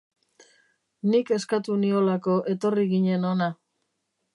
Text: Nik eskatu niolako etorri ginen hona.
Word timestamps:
Nik 1.11 1.33
eskatu 1.37 1.77
niolako 1.85 2.41
etorri 2.55 2.91
ginen 2.97 3.33
hona. 3.35 3.57